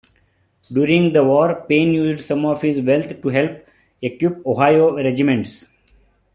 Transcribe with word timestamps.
During 0.73 1.13
the 1.13 1.23
war, 1.23 1.63
Payne 1.69 1.93
used 1.93 2.25
some 2.25 2.43
of 2.47 2.63
his 2.63 2.81
wealth 2.81 3.21
to 3.21 3.27
help 3.29 3.63
equip 4.01 4.43
Ohio 4.47 4.95
regiments. 4.97 5.67